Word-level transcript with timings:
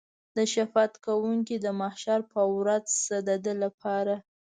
ته 0.33 0.41
شفاعت 0.53 0.93
کوونکی 1.05 1.55
د 1.59 1.67
محشر 1.79 2.19
په 2.33 2.41
ورځ 2.55 2.85
شه 3.03 3.17
د 3.27 3.29
ده 3.45 3.53
لپاره. 3.63 4.15